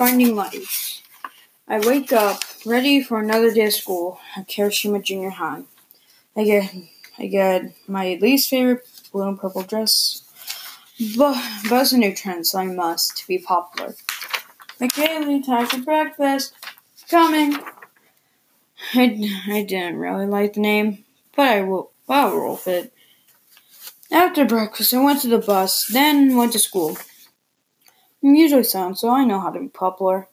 [0.00, 1.02] Finding Life.
[1.68, 5.64] I wake up ready for another day of school at Kirishima Junior High.
[6.34, 6.74] I get
[7.18, 10.22] I get my least favorite blue and purple dress,
[11.18, 13.94] but, it's a new trend, so I must be popular.
[14.80, 16.54] McKaylee, time for breakfast.
[17.10, 17.58] Coming.
[18.94, 21.04] I, I didn't really like the name,
[21.36, 22.94] but I will I'll roll with it.
[24.10, 26.96] After breakfast, I went to the bus, then went to school.
[28.22, 30.28] I'm usually silent, so I know how to be popular.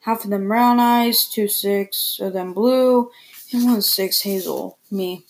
[0.00, 3.10] Half of them brown eyes, two six of them blue,
[3.52, 4.78] and one six hazel.
[4.90, 5.24] Me.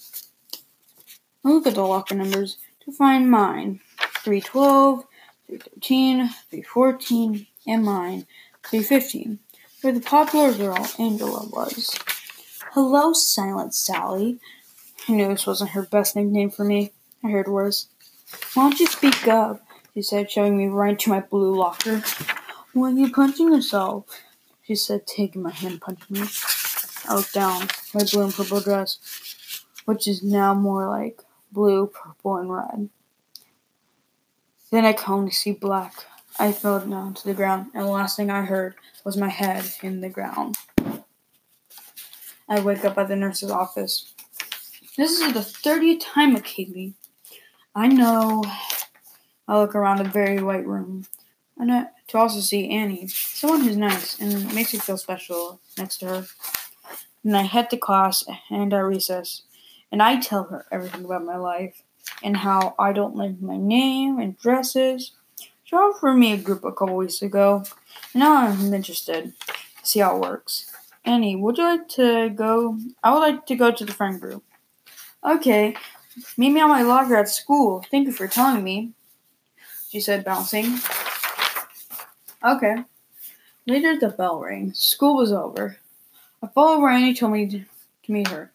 [1.45, 3.81] I look at the locker numbers to find mine.
[4.23, 5.05] 312,
[5.49, 8.27] 313, 314, and mine,
[8.65, 9.39] 315,
[9.81, 11.99] where the popular girl, Angela, was.
[12.73, 14.39] Hello, Silent Sally.
[15.09, 16.93] I knew this wasn't her best nickname for me.
[17.25, 17.89] I heard worse.
[18.55, 19.67] Why don't you speak up?
[19.99, 22.05] She said, shoving me right to my blue locker.
[22.73, 24.05] Why are you punching yourself?
[24.63, 26.29] She said, taking my hand, punching me.
[27.09, 32.37] I looked down, my blue and purple dress, which is now more like blue, purple,
[32.37, 32.91] and red.
[34.71, 35.95] Then I could only see black.
[36.39, 39.65] I fell down to the ground, and the last thing I heard was my head
[39.83, 40.59] in the ground.
[42.49, 44.15] I wake up at the nurse's office.
[44.97, 46.95] This is the 30th time, McKaylee.
[47.75, 48.45] I know.
[49.49, 51.07] I look around a very white room.
[51.57, 56.07] And to also see Annie, someone who's nice and makes me feel special next to
[56.07, 56.27] her.
[57.25, 59.43] And I head to class and at recess,
[59.91, 61.83] and I tell her everything about my life
[62.23, 65.13] and how I don't like my name and dresses.
[65.65, 67.65] She offered me a group a couple weeks ago,
[68.15, 70.73] and now I'm interested to see how it works.
[71.05, 72.79] Annie, would you like to go?
[73.03, 74.45] I would like to go to the friend group.
[75.25, 75.75] Okay,
[76.37, 77.85] meet me on my locker at school.
[77.91, 78.93] Thank you for telling me,
[79.89, 80.79] she said, bouncing.
[82.45, 82.85] Okay.
[83.67, 84.73] Later, the bell rang.
[84.75, 85.79] School was over.
[86.43, 87.65] I followed where Annie told me to,
[88.11, 88.53] meet her.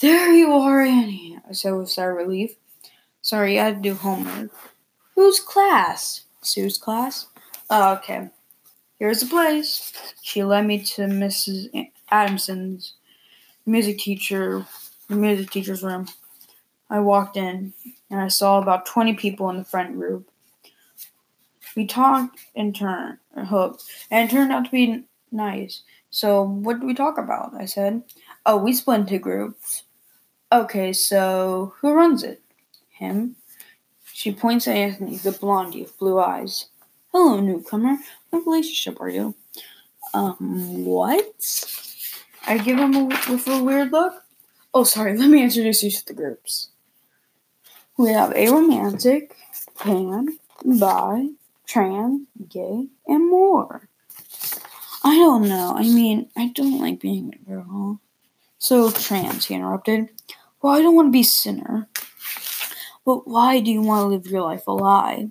[0.00, 2.56] There you are, Annie, I said with sigh of relief.
[3.22, 4.50] Sorry, I had to do homework.
[5.14, 6.24] Whose class?
[6.42, 7.26] Sue's class?
[7.70, 8.28] Oh, okay.
[8.98, 9.92] Here's the place.
[10.20, 11.90] She led me to Mrs.
[12.10, 12.94] Adamson's
[13.64, 14.66] music teacher,
[15.08, 16.08] the music teacher's room.
[16.90, 17.72] I walked in
[18.10, 20.30] and I saw about 20 people in the front group.
[21.76, 25.82] We talked and turned, hooked, and it turned out to be nice.
[26.10, 27.54] So, what did we talk about?
[27.54, 28.02] I said.
[28.46, 29.84] Oh, we split into groups.
[30.52, 32.42] Okay, so who runs it?
[32.90, 33.36] Him.
[34.12, 36.66] She points at Anthony, the blondie with blue eyes.
[37.10, 37.96] Hello, newcomer.
[38.30, 39.34] What relationship are you?
[40.12, 41.64] Um, what?
[42.46, 44.22] I give him a, with a weird look.
[44.72, 46.68] Oh, sorry, let me introduce you to the groups.
[47.96, 49.36] We have a romantic,
[49.78, 51.28] pan, bi,
[51.66, 53.88] trans, gay, and more.
[55.02, 55.74] I don't know.
[55.76, 58.00] I mean, I don't like being a girl.
[58.58, 60.08] So, trans, he interrupted.
[60.62, 61.88] Well, I don't want to be sinner.
[63.04, 65.28] But why do you want to live your life a lie?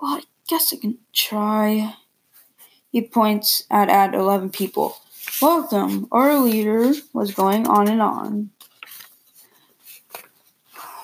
[0.00, 1.94] Well, I guess I can try.
[2.90, 4.96] He points at at 11 people.
[5.40, 6.08] Welcome.
[6.12, 8.50] Our leader was going on and on.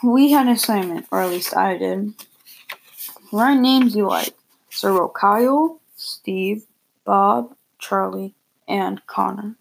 [0.02, 2.12] We had an assignment, or at least I did.
[3.34, 4.32] Write names you like.
[4.70, 6.66] So wrote Kyle, Steve,
[7.04, 8.32] Bob, Charlie,
[8.68, 9.56] and Connor.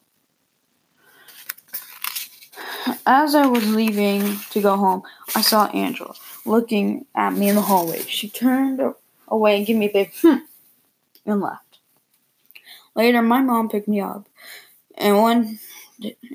[3.07, 5.01] As I was leaving to go home,
[5.35, 6.13] I saw Angela
[6.45, 8.03] looking at me in the hallway.
[8.03, 8.79] She turned
[9.27, 10.45] away and gave me a big hmm
[11.25, 11.79] and left.
[12.95, 14.29] Later, my mom picked me up
[14.99, 15.59] and went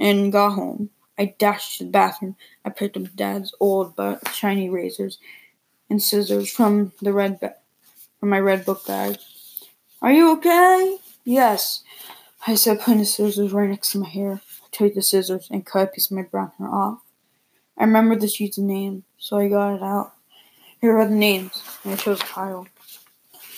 [0.01, 0.91] and got home.
[1.17, 2.35] I dashed to the bathroom.
[2.65, 5.19] I picked up Dad's old but shiny razors
[5.91, 7.57] and scissors from the red ba-
[8.21, 9.19] from my red book bag.
[10.03, 10.99] Are you okay?
[11.25, 11.83] Yes,
[12.47, 14.41] I said, putting the scissors right next to my hair.
[14.65, 17.01] I took the scissors and cut a piece of my brown hair off.
[17.77, 20.13] I remembered the sheet's name, so I got it out.
[20.81, 22.67] Here are the names, and I chose Kyle.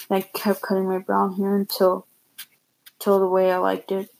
[0.08, 2.06] And I kept cutting my brown hair until,
[2.98, 4.10] till the way I liked it.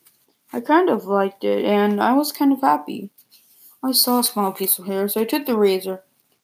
[0.53, 3.11] I kind of liked it, and I was kind of happy.
[3.83, 6.03] I saw a small piece of hair, so I took the razor.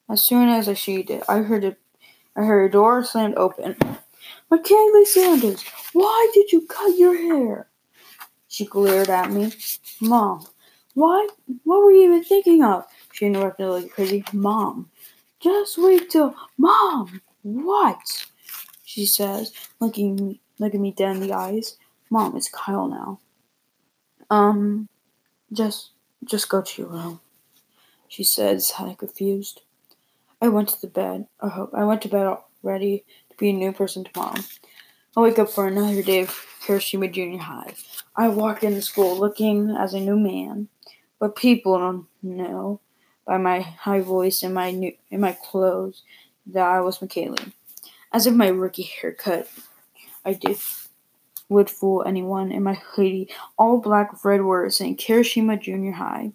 [0.09, 1.79] As soon as I sheathed it, I heard it.
[2.37, 3.77] I heard a door slammed open.
[4.51, 7.69] McKaylee Sanders, why did you cut your hair?
[8.49, 9.53] She glared at me.
[10.01, 10.47] Mom,
[10.95, 11.29] why?
[11.65, 12.85] What were you even thinking of?
[13.13, 14.25] She interrupted like crazy.
[14.33, 14.91] Mom,
[15.41, 16.35] just wait till.
[16.59, 18.27] Mom, what?
[18.85, 21.77] She says, looking me, looking me dead in the eyes.
[22.11, 23.21] Mom, it's Kyle now.
[24.31, 24.89] Um,
[25.53, 25.91] just,
[26.25, 27.21] just go to your room
[28.09, 29.63] she said, sounding confused.
[30.41, 31.27] I went to the bed.
[31.41, 34.41] I hope I went to bed ready to be a new person tomorrow.
[35.17, 37.75] I'll wake up for another day of Hiroshima Junior High.
[38.15, 40.69] I walk into school looking as a new man,
[41.19, 42.81] but people don't know
[43.27, 46.03] by my high voice and my new and my clothes
[46.47, 47.53] that I was McKaylee.
[48.13, 49.49] As if my rookie haircut
[50.25, 50.59] I did
[51.49, 56.33] would fool anyone in my hoodie, all black red words saying Hiroshima Junior High.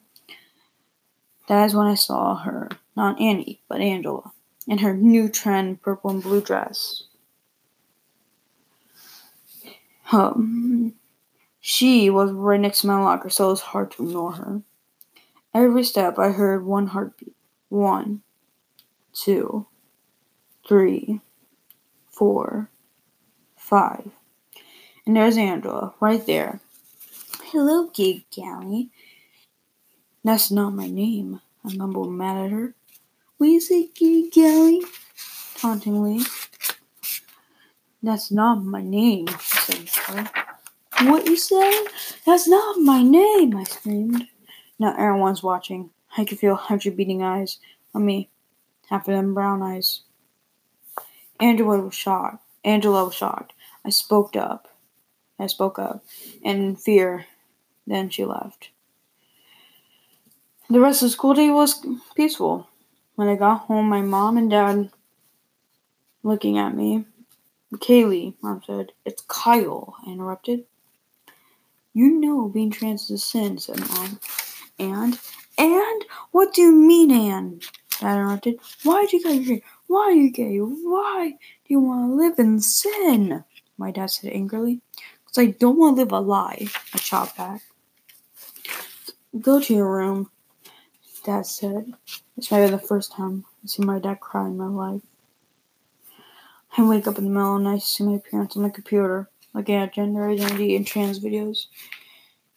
[1.47, 4.31] That is when I saw her, not Annie, but Angela,
[4.67, 7.03] in her new trend purple and blue dress.
[10.11, 10.93] Um,
[11.59, 14.61] she was right next to my locker, so it was hard to ignore her.
[15.53, 17.35] Every step I heard one heartbeat.
[17.69, 18.21] One,
[19.13, 19.67] two,
[20.67, 21.21] three,
[22.09, 22.69] four,
[23.55, 24.11] five.
[25.05, 26.59] And there's Angela, right there.
[27.45, 28.89] Hello, Gig Galley.
[30.23, 32.75] That's not my name, I mumbled mad at her.
[33.43, 33.89] You say
[35.55, 36.21] Tauntingly.
[38.03, 40.29] That's not my name, said.
[41.01, 41.87] What you say?
[42.25, 44.27] That's not my name, I screamed.
[44.77, 45.89] Now everyone's watching.
[46.17, 47.57] I could feel hundred beating eyes
[47.95, 48.29] on me,
[48.89, 50.01] half of them brown eyes.
[51.39, 52.43] Angela was shocked.
[52.63, 53.53] Angela was shocked.
[53.83, 54.67] I spoke up.
[55.39, 56.03] I spoke up,
[56.45, 57.25] and in fear,
[57.87, 58.69] then she left.
[60.69, 61.85] The rest of the school day was
[62.15, 62.67] peaceful.
[63.21, 64.89] When I got home, my mom and dad
[66.23, 67.05] looking at me.
[67.75, 68.93] Kaylee, mom said.
[69.05, 70.65] It's Kyle, I interrupted.
[71.93, 74.19] You know being trans is a sin, said mom.
[74.79, 75.19] And?
[75.59, 76.05] And?
[76.31, 77.61] What do you mean, and?
[77.99, 78.59] Dad interrupted.
[78.81, 79.61] Why did you get here?
[79.85, 80.57] Why are you gay?
[80.57, 81.37] Why do
[81.67, 83.43] you want to live in sin?
[83.77, 84.81] My dad said angrily.
[85.23, 87.61] Because I don't want to live a lie, I shot back.
[89.39, 90.31] Go to your room,
[91.23, 91.93] Dad said.
[92.35, 95.01] This might be the first time I see my dad cry in my life.
[96.77, 98.69] I wake up in the middle of the night to see my parents on the
[98.69, 101.67] computer, looking at gender identity and trans videos.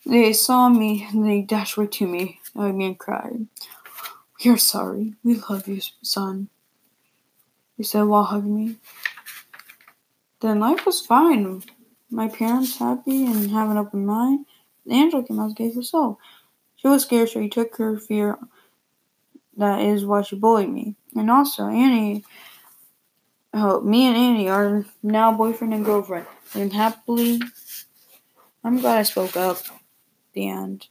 [0.06, 3.46] They saw me and they dashed right to me, hugged me and cried.
[4.44, 5.14] We are sorry.
[5.24, 6.48] We love you, son.
[7.76, 8.76] They said while hugging me.
[10.40, 11.62] Then life was fine
[12.14, 14.46] my parents happy and have an open mind.
[14.88, 16.18] Angela came out as gay herself.
[16.76, 18.38] She was scared, so she took her fear.
[19.56, 20.96] That is why she bullied me.
[21.14, 22.24] And also, Annie,
[23.52, 26.26] oh, me and Annie are now boyfriend and girlfriend.
[26.54, 27.40] And happily,
[28.64, 29.58] I'm glad I spoke up.
[30.32, 30.88] The end.